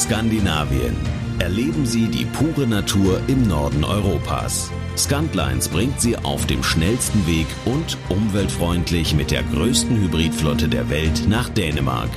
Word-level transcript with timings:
Skandinavien. 0.00 0.96
Erleben 1.40 1.84
Sie 1.84 2.08
die 2.08 2.24
pure 2.24 2.66
Natur 2.66 3.20
im 3.26 3.46
Norden 3.46 3.84
Europas. 3.84 4.70
Scantlines 4.96 5.68
bringt 5.68 6.00
Sie 6.00 6.16
auf 6.16 6.46
dem 6.46 6.64
schnellsten 6.64 7.26
Weg 7.26 7.46
und 7.66 7.98
umweltfreundlich 8.08 9.14
mit 9.14 9.30
der 9.30 9.42
größten 9.42 10.00
Hybridflotte 10.00 10.68
der 10.68 10.88
Welt 10.88 11.28
nach 11.28 11.50
Dänemark. 11.50 12.08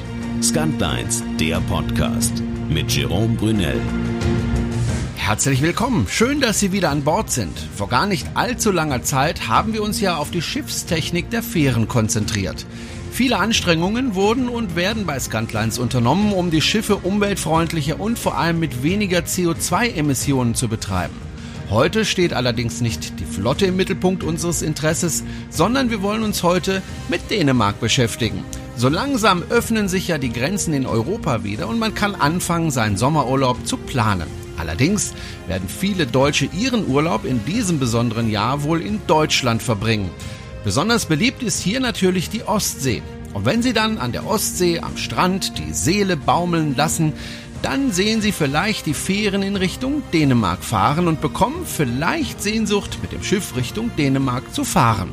Scantlines, 0.42 1.24
der 1.38 1.60
Podcast 1.60 2.42
mit 2.70 2.89
Jerome 2.89 3.36
Brunel. 3.36 3.82
Herzlich 5.18 5.61
willkommen. 5.61 6.07
Schön, 6.10 6.39
dass 6.39 6.61
Sie 6.61 6.71
wieder 6.71 6.89
an 6.89 7.04
Bord 7.04 7.32
sind. 7.32 7.60
Vor 7.75 7.89
gar 7.89 8.06
nicht 8.06 8.28
allzu 8.36 8.71
langer 8.71 9.04
Zeit 9.04 9.50
haben 9.50 9.74
wir 9.74 9.84
uns 9.84 10.00
ja 10.00 10.15
auf 10.15 10.32
die 10.32 10.42
Schiffstechnik 10.42 11.29
der 11.32 11.43
Fähren 11.43 11.89
konzentriert. 11.89 12.65
Viele 13.14 13.38
Anstrengungen 13.38 14.16
wurden 14.16 14.50
und 14.50 14.75
werden 14.75 15.05
bei 15.05 15.20
Scantlines 15.20 15.78
unternommen, 15.78 16.33
um 16.33 16.50
die 16.50 16.61
Schiffe 16.61 16.96
umweltfreundlicher 16.96 18.00
und 18.00 18.18
vor 18.18 18.39
allem 18.39 18.57
mit 18.57 18.82
weniger 18.82 19.19
CO2-Emissionen 19.19 20.55
zu 20.55 20.68
betreiben. 20.68 21.14
Heute 21.69 22.05
steht 22.05 22.33
allerdings 22.33 22.82
nicht 22.82 23.19
die 23.19 23.25
Flotte 23.25 23.68
im 23.68 23.75
Mittelpunkt 23.75 24.24
unseres 24.24 24.64
Interesses, 24.64 25.24
sondern 25.52 25.91
wir 25.91 26.02
wollen 26.02 26.24
uns 26.24 26.41
heute 26.41 26.82
mit 27.07 27.29
Dänemark 27.29 27.79
beschäftigen. 27.79 28.43
So 28.78 28.89
langsam 28.89 29.43
öffnen 29.47 29.89
sich 29.89 30.07
ja 30.07 30.18
die 30.18 30.33
Grenzen 30.33 30.74
in 30.74 30.88
Europa 30.88 31.43
wieder 31.43 31.68
und 31.68 31.77
man 31.77 31.93
kann 31.93 32.16
anfangen, 32.16 32.72
seinen 32.72 32.97
Sommerurlaub 32.97 33.67
zu 33.67 33.77
planen. 33.77 34.27
Allerdings 34.58 35.14
werden 35.47 35.69
viele 35.69 36.08
Deutsche 36.08 36.45
ihren 36.45 36.88
Urlaub 36.88 37.25
in 37.25 37.45
diesem 37.45 37.77
besonderen 37.77 38.31
Jahr 38.31 38.64
wohl 38.64 38.81
in 38.81 39.02
Deutschland 39.05 39.61
verbringen. 39.61 40.09
Besonders 40.64 41.08
beliebt 41.08 41.44
ist 41.44 41.62
hier 41.62 41.80
natürlich 41.81 42.30
die 42.30 42.44
Ostsee. 42.44 43.02
Und 43.34 43.45
wenn 43.45 43.62
Sie 43.62 43.73
dann 43.73 43.98
an 43.98 44.12
der 44.12 44.26
Ostsee 44.26 44.80
am 44.80 44.95
Strand 44.95 45.58
die 45.58 45.73
Seele 45.73 46.16
baumeln 46.16 46.76
lassen, 46.76 47.14
dann 47.61 47.92
sehen 47.92 48.22
Sie 48.22 48.31
vielleicht 48.31 48.86
die 48.86 48.94
Fähren 48.94 49.42
in 49.42 49.55
Richtung 49.55 50.03
Dänemark 50.14 50.64
fahren 50.64 51.08
und 51.08 51.20
bekommen 51.20 51.66
vielleicht 51.66 52.42
Sehnsucht, 52.42 53.00
mit 53.02 53.11
dem 53.11 53.23
Schiff 53.23 53.55
Richtung 53.55 53.92
Dänemark 53.97 54.53
zu 54.53 54.64
fahren. 54.64 55.11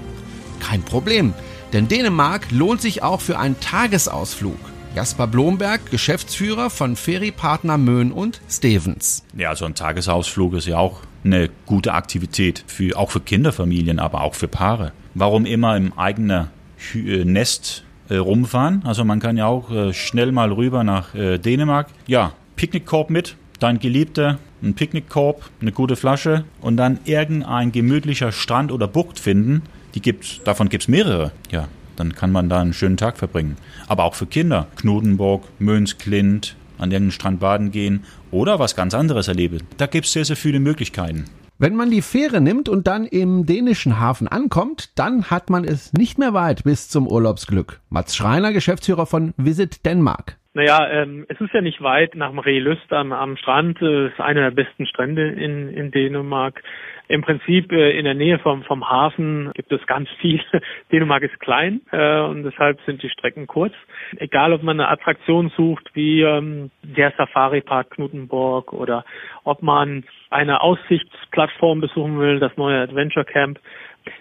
Kein 0.61 0.83
Problem, 0.83 1.35
denn 1.73 1.89
Dänemark 1.89 2.51
lohnt 2.51 2.81
sich 2.81 3.03
auch 3.03 3.21
für 3.21 3.39
einen 3.39 3.59
Tagesausflug. 3.59 4.59
Jasper 4.95 5.29
Blomberg, 5.29 5.89
Geschäftsführer 5.91 6.69
von 6.69 6.97
Ferrypartner 6.97 7.79
Möhn 7.79 8.11
und 8.11 8.41
Stevens. 8.49 9.25
Ja, 9.37 9.55
so 9.55 9.65
ein 9.65 9.77
Tagesausflug 9.77 10.55
ist 10.55 10.67
ja 10.67 10.79
auch 10.79 11.01
eine 11.23 11.49
gute 11.65 11.95
Aktivität, 11.95 12.65
für, 12.67 12.99
auch 12.99 13.13
für 13.13 13.21
Kinderfamilien, 13.21 14.01
aber 14.01 14.23
auch 14.23 14.35
für 14.35 14.49
Paare. 14.49 14.93
Warum 15.15 15.47
immer 15.47 15.77
im 15.77 15.97
eigenen 15.97 16.49
äh, 16.95 17.25
Nest 17.25 17.85
äh, 18.09 18.17
rumfahren? 18.17 18.83
Also 18.85 19.05
man 19.05 19.21
kann 19.21 19.37
ja 19.37 19.47
auch 19.47 19.71
äh, 19.71 19.93
schnell 19.93 20.33
mal 20.33 20.51
rüber 20.51 20.83
nach 20.83 21.11
Dänemark. 21.15 21.89
Ja, 22.07 22.33
Picknickkorb 22.57 23.11
mit, 23.11 23.37
dein 23.61 23.79
Geliebter, 23.79 24.39
ein 24.61 24.75
Picknickkorb, 24.75 25.51
eine 25.61 25.71
gute 25.71 25.95
Flasche 25.95 26.45
und 26.61 26.77
dann 26.77 26.99
irgendein 27.05 27.71
gemütlicher 27.71 28.33
Strand 28.33 28.73
oder 28.73 28.89
Bucht 28.89 29.21
finden. 29.21 29.63
Die 29.95 30.03
gibt's, 30.03 30.41
davon 30.45 30.69
gibt's 30.69 30.89
mehrere. 30.89 31.31
Ja, 31.51 31.69
dann 32.01 32.15
kann 32.15 32.33
man 32.33 32.49
da 32.49 32.61
einen 32.61 32.73
schönen 32.73 32.97
Tag 32.97 33.19
verbringen. 33.19 33.57
Aber 33.87 34.05
auch 34.05 34.15
für 34.15 34.27
Kinder. 34.27 34.67
Knudenburg, 34.77 35.45
Mönsklint, 35.59 36.57
an 36.79 36.91
irgendeinem 36.91 37.13
Strand 37.13 37.41
baden 37.41 37.71
gehen 37.71 38.05
oder 38.31 38.59
was 38.59 38.75
ganz 38.75 38.95
anderes 38.95 39.29
erleben. 39.29 39.61
Da 39.77 39.87
gibt 39.87 40.07
es 40.07 40.13
sehr, 40.13 40.25
sehr 40.25 40.37
viele 40.37 40.61
Möglichkeiten. 40.61 41.27
Wenn 41.59 41.77
man 41.77 41.91
die 41.91 42.01
Fähre 42.01 42.41
nimmt 42.41 42.71
und 42.71 42.87
dann 42.87 43.05
im 43.05 43.45
dänischen 43.45 44.01
Hafen 44.01 44.29
ankommt, 44.29 44.99
dann 44.99 45.25
hat 45.25 45.51
man 45.51 45.65
es 45.65 45.93
nicht 45.93 46.17
mehr 46.17 46.33
weit 46.33 46.65
bis 46.65 46.89
zum 46.89 47.07
Urlaubsglück. 47.07 47.81
Mats 47.91 48.17
Schreiner, 48.17 48.55
Geschäftsführer 48.55 49.05
von 49.05 49.35
Visit 49.37 49.85
Denmark. 49.85 50.40
Naja, 50.53 50.89
ähm, 50.91 51.27
es 51.29 51.41
ist 51.41 51.55
ja 51.55 51.61
nicht 51.61 51.81
weit 51.81 52.17
nach 52.17 52.33
Marielüst 52.33 52.93
am, 52.93 53.13
am 53.13 53.37
Strand. 53.37 53.81
Äh, 53.81 54.09
ist 54.09 54.21
einer 54.21 54.51
der 54.51 54.63
besten 54.63 54.85
Strände 54.85 55.29
in, 55.31 55.69
in 55.69 55.93
Dänemark. 55.93 56.61
Im 57.07 57.23
Prinzip 57.23 57.71
äh, 57.71 57.97
in 57.97 58.05
der 58.05 58.15
Nähe 58.15 58.41
vom, 58.41 58.65
vom 58.65 58.89
Hafen 58.89 59.53
gibt 59.55 59.71
es 59.71 59.87
ganz 59.87 60.09
viel. 60.21 60.41
Dänemark 60.93 61.23
ist 61.23 61.39
klein 61.39 61.83
äh, 61.93 62.21
und 62.21 62.43
deshalb 62.43 62.81
sind 62.87 63.01
die 63.01 63.11
Strecken 63.11 63.47
kurz. 63.47 63.75
Egal, 64.17 64.53
ob 64.53 64.65
man 64.65 64.81
eine 64.81 64.89
Attraktion 64.89 65.53
sucht 65.57 65.89
wie 65.95 66.23
ähm, 66.23 66.73
der 66.83 67.13
Safari 67.17 67.61
Park 67.61 67.91
Knutenborg 67.91 68.73
oder 68.73 69.05
ob 69.45 69.63
man 69.63 70.05
eine 70.31 70.63
Aussichtsplattform 70.63 71.81
besuchen 71.81 72.19
will, 72.19 72.41
das 72.41 72.57
neue 72.57 72.81
Adventure 72.81 73.25
Camp. 73.25 73.61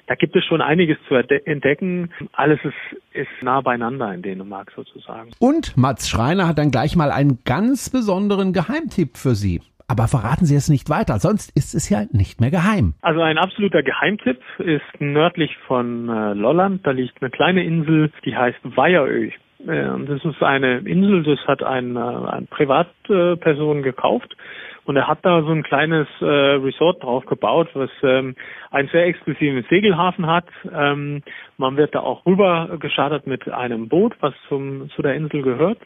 Da 0.10 0.16
gibt 0.16 0.36
es 0.36 0.44
schon 0.44 0.60
einiges 0.60 0.98
zu 1.08 1.14
entdecken. 1.14 2.10
Alles 2.34 2.60
ist, 2.64 2.74
ist 3.14 3.30
nah 3.44 3.62
beieinander 3.62 4.12
in 4.12 4.24
Dänemark 4.24 4.72
sozusagen. 4.76 5.30
Und 5.38 5.78
Mats 5.78 6.10
Schreiner 6.10 6.48
hat 6.48 6.58
dann 6.58 6.72
gleich 6.72 6.96
mal 6.96 7.12
einen 7.12 7.44
ganz 7.46 7.92
besonderen 7.92 8.52
Geheimtipp 8.52 9.18
für 9.18 9.36
Sie. 9.36 9.62
Aber 9.88 10.08
verraten 10.08 10.46
Sie 10.46 10.56
es 10.56 10.68
nicht 10.68 10.90
weiter, 10.90 11.20
sonst 11.20 11.56
ist 11.56 11.76
es 11.76 11.90
ja 11.90 12.06
nicht 12.12 12.42
mehr 12.42 12.50
geheim. 12.50 12.96
Also 13.04 13.22
ein 13.22 13.38
absoluter 13.38 13.84
Geheimtipp 13.84 14.42
ist 14.58 14.82
nördlich 15.00 15.56
von 15.68 16.10
äh, 16.10 16.34
Lolland. 16.34 16.88
Da 16.88 16.92
liegt 16.92 17.22
eine 17.22 17.30
kleine 17.30 17.64
Insel, 17.64 18.12
die 18.26 18.36
heißt 18.36 18.58
Weiherö. 18.64 19.30
Äh, 19.68 19.90
und 19.90 20.10
das 20.10 20.26
ist 20.26 20.42
eine 20.42 20.80
Insel, 20.80 21.22
das 21.22 21.40
hat 21.46 21.62
ein, 21.62 21.96
äh, 21.96 22.00
ein 22.00 22.48
Privatperson 22.48 23.84
gekauft 23.84 24.36
und 24.90 24.96
er 24.96 25.08
hat 25.08 25.20
da 25.22 25.44
so 25.44 25.52
ein 25.52 25.62
kleines 25.62 26.08
äh, 26.20 26.26
Resort 26.26 27.04
drauf 27.04 27.24
gebaut, 27.28 27.70
was 27.76 27.92
ähm, 28.02 28.34
einen 28.72 28.88
sehr 28.88 29.06
exklusiven 29.06 29.64
Segelhafen 29.70 30.26
hat. 30.26 30.48
Ähm, 30.74 31.22
man 31.58 31.78
wird 31.78 31.94
da 31.94 32.00
auch 32.00 32.26
rüber 32.26 32.76
geschartert 32.80 33.28
mit 33.28 33.48
einem 33.52 33.88
Boot, 33.88 34.16
was 34.20 34.34
zum, 34.48 34.90
zu 34.96 35.04
der 35.04 35.14
Insel 35.14 35.44
gehört. 35.44 35.78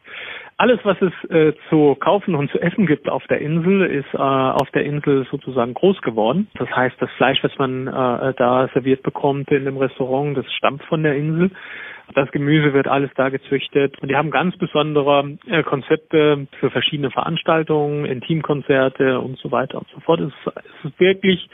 Alles, 0.56 0.80
was 0.84 0.96
es 1.02 1.30
äh, 1.30 1.52
zu 1.68 1.96
kaufen 1.96 2.34
und 2.34 2.50
zu 2.52 2.62
essen 2.62 2.86
gibt 2.86 3.10
auf 3.10 3.28
der 3.28 3.42
Insel, 3.42 3.82
ist 3.88 4.14
äh, 4.14 4.18
auf 4.18 4.72
der 4.72 4.86
Insel 4.86 5.28
sozusagen 5.30 5.74
groß 5.74 6.02
geworden. 6.02 6.48
Das 6.58 6.70
heißt, 6.74 6.96
das 7.02 7.12
Fleisch, 7.18 7.44
was 7.44 7.52
man 7.58 7.88
äh, 7.88 8.34
da 8.38 8.70
serviert 8.74 9.04
bekommt 9.04 9.52
in 9.52 9.66
dem 9.66 9.76
Restaurant, 9.76 10.38
das 10.38 10.46
stammt 10.54 10.82
von 10.84 11.04
der 11.04 11.18
Insel. 11.18 11.52
Das 12.14 12.30
Gemüse 12.32 12.74
wird 12.74 12.88
alles 12.88 13.10
da 13.16 13.30
gezüchtet. 13.30 14.00
Und 14.02 14.10
die 14.10 14.16
haben 14.16 14.32
ganz 14.32 14.56
besondere 14.58 15.38
äh, 15.48 15.64
Konzepte 15.64 16.48
für 16.60 16.70
verschiedene 16.70 17.12
Veranstaltungen, 17.12 18.06
Intimkonzerte 18.06 19.20
und 19.20 19.38
so 19.40 19.52
weiter 19.52 19.80
und 19.80 19.88
so 19.94 20.00
fort. 20.02 20.20
Es, 20.20 20.34
ist 20.84 21.00
wirklich 21.00 21.50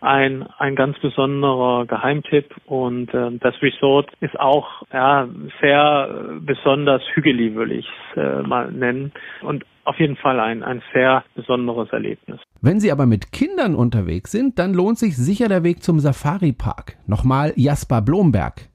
ein, 0.00 0.42
ein 0.58 0.76
ganz 0.76 0.98
besonderer 0.98 1.86
Geheimtipp. 1.86 2.54
Und 2.66 3.12
äh, 3.14 3.30
das 3.38 3.54
Resort 3.62 4.10
ist 4.20 4.38
auch 4.38 4.82
ja, 4.92 5.28
sehr 5.60 6.38
besonders 6.40 7.02
hügelig, 7.14 7.54
würde 7.54 7.74
ich 7.74 7.88
es 8.10 8.22
äh, 8.22 8.42
mal 8.42 8.70
nennen. 8.72 9.12
Und 9.42 9.64
auf 9.84 9.98
jeden 9.98 10.16
Fall 10.16 10.38
ein, 10.40 10.62
ein 10.62 10.82
sehr 10.92 11.24
besonderes 11.34 11.90
Erlebnis. 11.90 12.40
Wenn 12.60 12.80
Sie 12.80 12.92
aber 12.92 13.06
mit 13.06 13.32
Kindern 13.32 13.74
unterwegs 13.74 14.30
sind, 14.30 14.58
dann 14.58 14.74
lohnt 14.74 14.98
sich 14.98 15.16
sicher 15.16 15.48
der 15.48 15.64
Weg 15.64 15.82
zum 15.82 15.98
Safari 15.98 16.52
Park. 16.52 16.96
Nochmal 17.06 17.52
Jasper 17.56 18.00
Blomberg. 18.00 18.71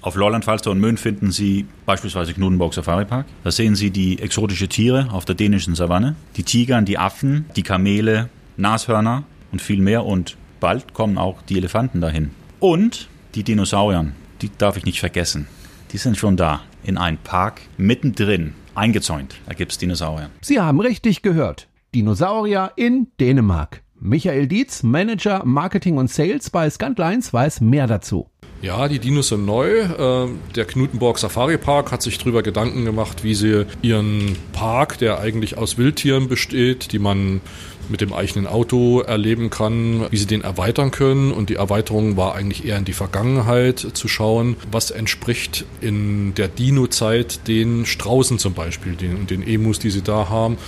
Auf 0.00 0.14
Lolland, 0.14 0.44
Falster 0.44 0.70
und 0.70 0.78
Möhn 0.78 0.96
finden 0.96 1.32
Sie 1.32 1.66
beispielsweise 1.84 2.32
Knudenburg 2.32 2.72
Safari 2.72 3.04
Park. 3.04 3.26
Da 3.42 3.50
sehen 3.50 3.74
Sie 3.74 3.90
die 3.90 4.20
exotische 4.20 4.68
Tiere 4.68 5.08
auf 5.10 5.24
der 5.24 5.34
dänischen 5.34 5.74
Savanne, 5.74 6.14
die 6.36 6.44
Tiger, 6.44 6.80
die 6.82 6.98
Affen, 6.98 7.46
die 7.56 7.64
Kamele, 7.64 8.28
Nashörner 8.56 9.24
und 9.50 9.60
viel 9.60 9.80
mehr. 9.80 10.04
Und 10.04 10.36
bald 10.60 10.94
kommen 10.94 11.18
auch 11.18 11.42
die 11.42 11.56
Elefanten 11.56 12.00
dahin. 12.00 12.30
Und 12.60 13.08
die 13.34 13.42
Dinosaurier, 13.42 14.12
die 14.40 14.50
darf 14.56 14.76
ich 14.76 14.84
nicht 14.84 15.00
vergessen. 15.00 15.48
Die 15.92 15.98
sind 15.98 16.16
schon 16.16 16.36
da, 16.36 16.60
in 16.84 16.96
einem 16.96 17.18
Park 17.18 17.62
mittendrin, 17.76 18.54
eingezäunt. 18.74 19.36
Da 19.46 19.54
gibt 19.54 19.72
es 19.72 19.78
Dinosaurier. 19.78 20.30
Sie 20.40 20.60
haben 20.60 20.80
richtig 20.80 21.22
gehört. 21.22 21.68
Dinosaurier 21.94 22.72
in 22.76 23.08
Dänemark. 23.18 23.82
Michael 24.00 24.46
Dietz, 24.46 24.84
Manager 24.84 25.42
Marketing 25.44 25.96
und 25.96 26.08
Sales 26.08 26.50
bei 26.50 26.70
Scantlines, 26.70 27.32
weiß 27.32 27.60
mehr 27.60 27.86
dazu. 27.86 28.28
Ja, 28.62 28.88
die 28.88 28.98
Dinos 28.98 29.28
sind 29.28 29.46
neu. 29.46 29.86
Ähm, 29.98 30.38
der 30.56 30.64
Knutenborg 30.64 31.18
Safari 31.18 31.58
Park 31.58 31.92
hat 31.92 32.02
sich 32.02 32.18
darüber 32.18 32.42
Gedanken 32.42 32.84
gemacht, 32.84 33.22
wie 33.22 33.34
sie 33.34 33.66
ihren 33.82 34.36
Park, 34.52 34.98
der 34.98 35.20
eigentlich 35.20 35.56
aus 35.58 35.78
Wildtieren 35.78 36.28
besteht, 36.28 36.92
die 36.92 36.98
man 36.98 37.40
mit 37.88 38.00
dem 38.00 38.12
eigenen 38.12 38.46
Auto 38.46 39.00
erleben 39.00 39.50
kann, 39.50 40.06
wie 40.10 40.16
sie 40.16 40.26
den 40.26 40.42
erweitern 40.42 40.90
können. 40.90 41.32
Und 41.32 41.50
die 41.50 41.54
Erweiterung 41.54 42.16
war 42.16 42.34
eigentlich 42.34 42.64
eher 42.64 42.76
in 42.76 42.84
die 42.84 42.92
Vergangenheit 42.92 43.78
zu 43.78 44.08
schauen, 44.08 44.56
was 44.70 44.90
entspricht 44.90 45.64
in 45.80 46.34
der 46.34 46.48
Dino-Zeit 46.48 47.46
den 47.48 47.86
Straußen 47.86 48.38
zum 48.38 48.54
Beispiel, 48.54 48.94
den, 48.94 49.26
den 49.26 49.46
Emus, 49.46 49.78
die 49.78 49.90
sie 49.90 50.02
da 50.02 50.28
haben. 50.28 50.58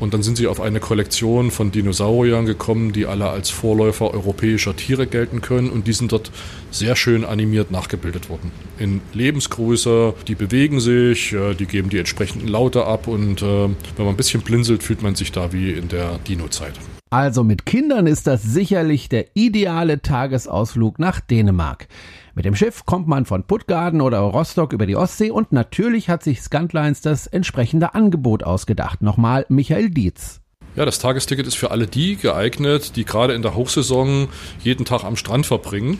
Und 0.00 0.14
dann 0.14 0.22
sind 0.22 0.36
sie 0.36 0.46
auf 0.46 0.60
eine 0.60 0.80
Kollektion 0.80 1.50
von 1.50 1.70
Dinosauriern 1.70 2.46
gekommen, 2.46 2.92
die 2.92 3.06
alle 3.06 3.28
als 3.28 3.50
Vorläufer 3.50 4.12
europäischer 4.12 4.76
Tiere 4.76 5.06
gelten 5.06 5.40
können. 5.40 5.70
Und 5.70 5.86
die 5.86 5.92
sind 5.92 6.12
dort 6.12 6.30
sehr 6.70 6.96
schön 6.96 7.24
animiert 7.24 7.70
nachgebildet 7.70 8.28
worden. 8.28 8.50
In 8.78 9.00
Lebensgröße, 9.12 10.14
die 10.26 10.34
bewegen 10.34 10.80
sich, 10.80 11.32
äh, 11.32 11.54
die 11.54 11.66
geben 11.66 11.90
die 11.90 11.98
entsprechenden 11.98 12.48
Laute 12.48 12.86
ab. 12.86 13.06
Und 13.06 13.42
äh, 13.42 13.44
wenn 13.44 13.74
man 13.98 14.08
ein 14.08 14.16
bisschen 14.16 14.42
blinzelt, 14.42 14.82
fühlt 14.82 15.02
man 15.02 15.14
sich 15.14 15.32
da 15.32 15.52
wie 15.52 15.72
in 15.72 15.88
der 15.88 16.18
Dino-Zeit. 16.26 16.74
Also 17.14 17.44
mit 17.44 17.64
Kindern 17.64 18.08
ist 18.08 18.26
das 18.26 18.42
sicherlich 18.42 19.08
der 19.08 19.36
ideale 19.36 20.02
Tagesausflug 20.02 20.98
nach 20.98 21.20
Dänemark. 21.20 21.86
Mit 22.34 22.44
dem 22.44 22.56
Schiff 22.56 22.86
kommt 22.86 23.06
man 23.06 23.24
von 23.24 23.44
Puttgarden 23.44 24.00
oder 24.00 24.18
Rostock 24.18 24.72
über 24.72 24.84
die 24.84 24.96
Ostsee 24.96 25.30
und 25.30 25.52
natürlich 25.52 26.08
hat 26.08 26.24
sich 26.24 26.42
Scantlines 26.42 27.02
das 27.02 27.28
entsprechende 27.28 27.94
Angebot 27.94 28.42
ausgedacht. 28.42 29.00
Nochmal 29.00 29.46
Michael 29.48 29.90
Dietz. 29.90 30.40
Ja, 30.74 30.84
das 30.84 30.98
Tagesticket 30.98 31.46
ist 31.46 31.54
für 31.54 31.70
alle 31.70 31.86
die 31.86 32.16
geeignet, 32.16 32.96
die 32.96 33.04
gerade 33.04 33.34
in 33.34 33.42
der 33.42 33.54
Hochsaison 33.54 34.26
jeden 34.58 34.84
Tag 34.84 35.04
am 35.04 35.14
Strand 35.14 35.46
verbringen, 35.46 35.98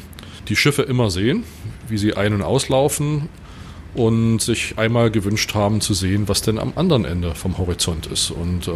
die 0.49 0.57
Schiffe 0.57 0.83
immer 0.83 1.11
sehen, 1.11 1.45
wie 1.89 1.97
sie 1.97 2.15
ein- 2.15 2.35
und 2.35 2.43
auslaufen 2.43 3.29
und 3.95 4.41
sich 4.41 4.75
einmal 4.77 5.11
gewünscht 5.11 5.55
haben 5.55 5.81
zu 5.81 5.95
sehen, 5.95 6.29
was 6.29 6.43
denn 6.43 6.59
am 6.59 6.73
anderen 6.77 7.05
Ende 7.05 7.35
vom 7.35 7.59
Horizont 7.59 8.07
ist. 8.07 8.31
Und 8.31 8.69
äh, 8.69 8.73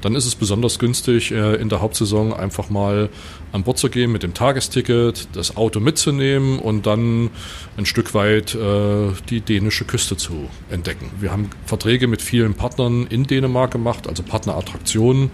dann 0.00 0.14
ist 0.14 0.26
es 0.26 0.34
besonders 0.34 0.78
günstig, 0.78 1.32
äh, 1.32 1.54
in 1.56 1.68
der 1.68 1.80
Hauptsaison 1.80 2.32
einfach 2.32 2.70
mal 2.70 3.08
an 3.52 3.64
Bord 3.64 3.78
zu 3.78 3.90
gehen 3.90 4.12
mit 4.12 4.22
dem 4.22 4.34
Tagesticket, 4.34 5.28
das 5.32 5.56
Auto 5.56 5.80
mitzunehmen 5.80 6.58
und 6.58 6.86
dann 6.86 7.30
ein 7.76 7.86
Stück 7.86 8.14
weit 8.14 8.54
äh, 8.54 9.08
die 9.30 9.40
dänische 9.40 9.84
Küste 9.84 10.16
zu 10.16 10.48
entdecken. 10.70 11.10
Wir 11.20 11.32
haben 11.32 11.50
Verträge 11.64 12.06
mit 12.06 12.22
vielen 12.22 12.54
Partnern 12.54 13.06
in 13.08 13.24
Dänemark 13.24 13.72
gemacht, 13.72 14.06
also 14.06 14.22
Partnerattraktionen 14.22 15.30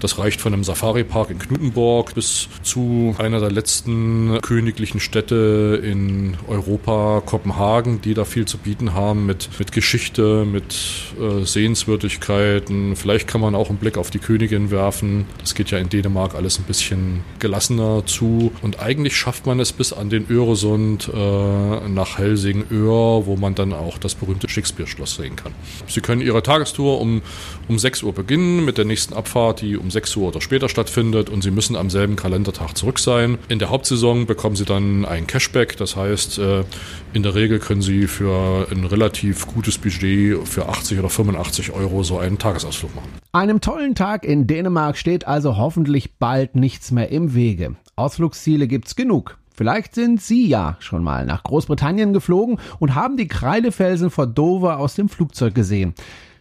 das 0.00 0.18
reicht 0.18 0.40
von 0.40 0.54
einem 0.54 0.64
Safari-Park 0.64 1.30
in 1.30 1.38
Knuttenborg 1.38 2.14
bis 2.14 2.48
zu 2.62 3.14
einer 3.18 3.38
der 3.38 3.50
letzten 3.50 4.40
königlichen 4.40 4.98
Städte 4.98 5.80
in 5.84 6.36
Europa, 6.48 7.22
Kopenhagen, 7.24 8.00
die 8.00 8.14
da 8.14 8.24
viel 8.24 8.46
zu 8.50 8.58
bieten 8.58 8.94
haben 8.94 9.26
mit, 9.26 9.48
mit 9.58 9.72
Geschichte, 9.72 10.44
mit 10.44 10.74
äh, 11.20 11.44
Sehenswürdigkeiten. 11.44 12.96
Vielleicht 12.96 13.28
kann 13.28 13.40
man 13.40 13.54
auch 13.54 13.68
einen 13.68 13.78
Blick 13.78 13.96
auf 13.96 14.10
die 14.10 14.18
Königin 14.18 14.70
werfen. 14.70 15.26
Das 15.38 15.54
geht 15.54 15.70
ja 15.70 15.78
in 15.78 15.88
Dänemark 15.88 16.34
alles 16.34 16.58
ein 16.58 16.64
bisschen 16.64 17.22
gelassener 17.38 18.04
zu. 18.06 18.52
Und 18.60 18.80
eigentlich 18.80 19.16
schafft 19.16 19.46
man 19.46 19.60
es 19.60 19.72
bis 19.72 19.92
an 19.92 20.10
den 20.10 20.28
Öresund 20.28 21.08
äh, 21.08 21.88
nach 21.88 22.18
Helsingör, 22.18 23.26
wo 23.26 23.36
man 23.36 23.54
dann 23.54 23.72
auch 23.72 23.98
das 23.98 24.16
berühmte 24.16 24.48
Shakespeare-Schloss 24.48 25.14
sehen 25.14 25.36
kann. 25.36 25.52
Sie 25.86 26.00
können 26.00 26.20
Ihre 26.20 26.42
Tagestour 26.42 27.00
um, 27.00 27.22
um 27.68 27.78
6 27.78 28.02
Uhr 28.02 28.12
beginnen 28.12 28.64
mit 28.64 28.78
der 28.78 28.84
nächsten 28.84 29.14
Abfahrt, 29.14 29.60
die 29.60 29.76
um 29.76 29.90
6 29.90 30.16
Uhr 30.16 30.28
oder 30.28 30.40
später 30.40 30.68
stattfindet 30.68 31.30
und 31.30 31.42
Sie 31.42 31.52
müssen 31.52 31.76
am 31.76 31.88
selben 31.88 32.16
Kalendertag 32.16 32.76
zurück 32.76 32.98
sein. 32.98 33.38
In 33.48 33.60
der 33.60 33.70
Hauptsaison 33.70 34.26
bekommen 34.26 34.56
Sie 34.56 34.64
dann 34.64 35.04
ein 35.04 35.28
Cashback, 35.28 35.76
das 35.76 35.94
heißt, 35.94 36.38
äh, 36.38 36.64
in 37.12 37.22
der 37.22 37.36
Regel 37.36 37.60
können 37.60 37.82
Sie 37.82 38.08
für 38.08 38.39
ein 38.70 38.84
relativ 38.84 39.46
gutes 39.46 39.78
Budget 39.78 40.46
für 40.46 40.68
80 40.68 40.98
oder 40.98 41.08
85 41.08 41.72
Euro 41.72 42.02
so 42.02 42.18
einen 42.18 42.38
Tagesausflug 42.38 42.94
machen. 42.94 43.08
Einem 43.32 43.60
tollen 43.60 43.94
Tag 43.94 44.24
in 44.24 44.46
Dänemark 44.46 44.96
steht 44.96 45.26
also 45.26 45.56
hoffentlich 45.56 46.18
bald 46.18 46.56
nichts 46.56 46.90
mehr 46.90 47.10
im 47.10 47.34
Wege. 47.34 47.76
Ausflugsziele 47.96 48.66
gibt's 48.66 48.96
genug. 48.96 49.38
Vielleicht 49.54 49.94
sind 49.94 50.22
Sie 50.22 50.46
ja 50.46 50.76
schon 50.80 51.04
mal 51.04 51.26
nach 51.26 51.42
Großbritannien 51.42 52.12
geflogen 52.12 52.58
und 52.78 52.94
haben 52.94 53.16
die 53.16 53.28
Kreidefelsen 53.28 54.10
vor 54.10 54.26
Dover 54.26 54.78
aus 54.78 54.94
dem 54.94 55.08
Flugzeug 55.08 55.54
gesehen. 55.54 55.94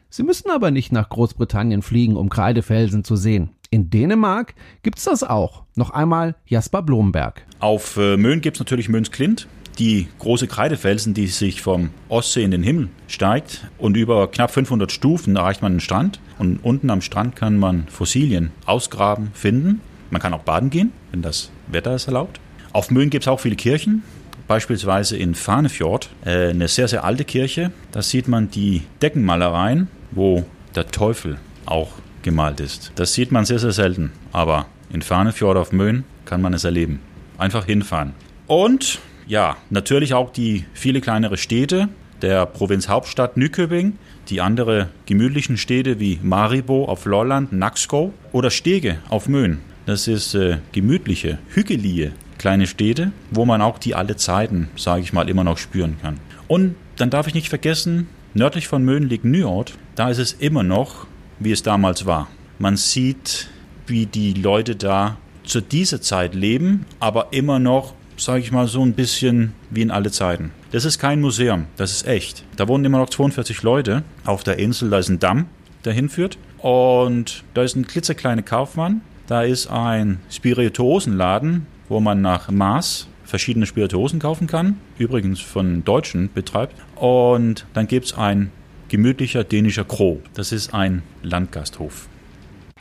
Sie 0.09 0.23
müssen 0.23 0.49
aber 0.49 0.71
nicht 0.71 0.91
nach 0.91 1.09
Großbritannien 1.09 1.81
fliegen, 1.81 2.15
um 2.15 2.29
Kreidefelsen 2.29 3.03
zu 3.03 3.15
sehen. 3.15 3.49
In 3.71 3.91
Dänemark 3.91 4.55
gibt's 4.81 5.03
das 5.03 5.23
auch. 5.23 5.63
Noch 5.75 5.91
einmal 5.91 6.35
Jasper 6.45 6.81
Blomberg. 6.81 7.45
Auf 7.59 7.97
äh, 7.97 8.17
Möhn 8.17 8.41
gibt's 8.41 8.59
natürlich 8.59 8.89
Möns 8.89 9.11
Klint, 9.11 9.47
die 9.79 10.07
große 10.19 10.47
Kreidefelsen, 10.47 11.13
die 11.13 11.27
sich 11.27 11.61
vom 11.61 11.89
Ostsee 12.09 12.43
in 12.43 12.51
den 12.51 12.63
Himmel 12.63 12.89
steigt 13.07 13.67
und 13.77 13.97
über 13.97 14.29
knapp 14.29 14.51
500 14.51 14.91
Stufen 14.91 15.35
erreicht 15.35 15.61
man 15.61 15.73
den 15.73 15.79
Strand 15.79 16.19
und 16.37 16.57
unten 16.57 16.89
am 16.89 17.01
Strand 17.01 17.35
kann 17.35 17.57
man 17.57 17.87
Fossilien 17.87 18.51
ausgraben, 18.65 19.31
finden. 19.33 19.81
Man 20.11 20.21
kann 20.21 20.33
auch 20.33 20.43
baden 20.43 20.69
gehen, 20.69 20.91
wenn 21.11 21.21
das 21.21 21.51
Wetter 21.67 21.91
es 21.91 22.07
erlaubt. 22.07 22.39
Auf 22.73 22.91
Möhn 22.91 23.09
gibt's 23.09 23.27
auch 23.27 23.39
viele 23.39 23.55
Kirchen, 23.55 24.03
beispielsweise 24.47 25.17
in 25.17 25.33
Farnefjord, 25.33 26.09
äh, 26.25 26.49
eine 26.49 26.67
sehr, 26.67 26.87
sehr 26.87 27.03
alte 27.03 27.23
Kirche. 27.23 27.71
Da 27.91 28.01
sieht 28.01 28.27
man 28.27 28.51
die 28.51 28.83
Deckenmalereien 29.01 29.87
wo 30.11 30.45
der 30.75 30.87
Teufel 30.87 31.37
auch 31.65 31.91
gemalt 32.23 32.59
ist. 32.59 32.91
Das 32.95 33.13
sieht 33.13 33.31
man 33.31 33.45
sehr, 33.45 33.59
sehr 33.59 33.71
selten. 33.71 34.11
Aber 34.31 34.65
in 34.91 35.01
Farnefjord 35.01 35.57
auf 35.57 35.71
Möhn 35.71 36.03
kann 36.25 36.41
man 36.41 36.53
es 36.53 36.63
erleben. 36.63 36.99
Einfach 37.37 37.65
hinfahren. 37.65 38.13
Und 38.47 38.99
ja, 39.29 39.55
natürlich 39.69 40.13
auch 40.13 40.29
die 40.29 40.65
viele 40.73 40.99
kleinere 40.99 41.37
Städte 41.37 41.87
der 42.21 42.45
Provinzhauptstadt 42.45 43.37
Nyköping, 43.37 43.93
die 44.27 44.41
andere 44.41 44.89
gemütlichen 45.05 45.55
Städte 45.55 46.01
wie 46.01 46.19
Maribo 46.21 46.83
auf 46.83 47.05
Lolland, 47.05 47.53
Naxco 47.53 48.11
oder 48.33 48.49
Stege 48.49 48.97
auf 49.07 49.29
Möhn. 49.29 49.59
Das 49.85 50.09
ist 50.09 50.35
äh, 50.35 50.57
gemütliche, 50.73 51.39
hügelige 51.47 52.11
kleine 52.37 52.67
Städte, 52.67 53.13
wo 53.31 53.45
man 53.45 53.61
auch 53.61 53.79
die 53.79 53.95
alle 53.95 54.17
Zeiten, 54.17 54.67
sage 54.75 55.03
ich 55.03 55.13
mal, 55.13 55.29
immer 55.29 55.45
noch 55.45 55.57
spüren 55.57 55.95
kann. 56.01 56.19
Und 56.49 56.75
dann 56.97 57.09
darf 57.09 57.27
ich 57.27 57.33
nicht 57.33 57.47
vergessen, 57.47 58.07
Nördlich 58.35 58.67
von 58.67 58.83
Möhn 58.85 59.09
liegt 59.09 59.25
Nyort. 59.25 59.73
Da 59.95 60.09
ist 60.09 60.19
es 60.19 60.33
immer 60.33 60.61
noch, 60.61 61.07
wie 61.39 61.51
es 61.51 61.63
damals 61.63 62.05
war. 62.05 62.27
Man 62.59 62.77
sieht, 62.77 63.49
wie 63.87 64.05
die 64.05 64.33
Leute 64.33 64.75
da 64.75 65.17
zu 65.43 65.61
dieser 65.61 65.99
Zeit 65.99 66.35
leben, 66.35 66.85
aber 66.99 67.29
immer 67.31 67.57
noch, 67.57 67.95
sage 68.19 68.41
ich 68.41 68.51
mal, 68.51 68.67
so 68.67 68.83
ein 68.83 68.93
bisschen 68.93 69.53
wie 69.69 69.81
in 69.81 69.91
alle 69.91 70.11
Zeiten. 70.11 70.51
Das 70.71 70.85
ist 70.85 70.99
kein 70.99 71.21
Museum, 71.21 71.65
das 71.77 71.91
ist 71.91 72.07
echt. 72.07 72.43
Da 72.57 72.67
wohnen 72.67 72.85
immer 72.85 72.99
noch 72.99 73.09
42 73.09 73.63
Leute 73.63 74.03
auf 74.25 74.43
der 74.43 74.59
Insel, 74.59 74.89
da 74.89 74.99
ist 74.99 75.09
ein 75.09 75.19
Damm, 75.19 75.45
der 75.85 75.93
hinführt. 75.93 76.37
Und 76.57 77.43
da 77.53 77.63
ist 77.63 77.75
ein 77.75 77.87
klitzekleiner 77.87 78.41
Kaufmann, 78.41 79.01
da 79.27 79.43
ist 79.43 79.67
ein 79.67 80.19
Spirituosenladen, 80.29 81.65
wo 81.87 81.99
man 81.99 82.21
nach 82.21 82.51
Maß 82.51 83.07
verschiedene 83.23 83.65
Spirituosen 83.65 84.19
kaufen 84.19 84.47
kann, 84.47 84.77
übrigens 84.97 85.39
von 85.39 85.85
Deutschen 85.85 86.29
betreibt. 86.33 86.75
Und 86.95 87.65
dann 87.73 87.87
gibt 87.87 88.07
es 88.07 88.13
ein 88.17 88.51
gemütlicher 88.89 89.43
dänischer 89.43 89.85
Kro. 89.85 90.21
Das 90.33 90.51
ist 90.51 90.73
ein 90.73 91.03
Landgasthof. 91.21 92.09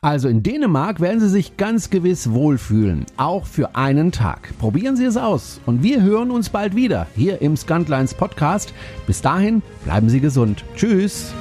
Also 0.00 0.28
in 0.28 0.42
Dänemark 0.42 1.00
werden 1.00 1.20
Sie 1.20 1.28
sich 1.28 1.56
ganz 1.56 1.90
gewiss 1.90 2.30
wohlfühlen, 2.30 3.04
auch 3.16 3.46
für 3.46 3.74
einen 3.74 4.12
Tag. 4.12 4.56
Probieren 4.58 4.96
Sie 4.96 5.04
es 5.04 5.16
aus 5.16 5.60
und 5.66 5.82
wir 5.82 6.02
hören 6.02 6.30
uns 6.30 6.50
bald 6.50 6.76
wieder 6.76 7.06
hier 7.16 7.42
im 7.42 7.56
Scantlines 7.56 8.14
Podcast. 8.14 8.72
Bis 9.06 9.20
dahin 9.20 9.62
bleiben 9.84 10.08
Sie 10.08 10.20
gesund. 10.20 10.64
Tschüss. 10.76 11.32